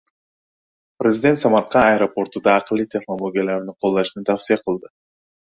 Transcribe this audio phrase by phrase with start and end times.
[1.01, 4.95] Prezident Samarqand aeroportida “aqlli texnologiyalar”ni qo‘llashni tavsiya qildi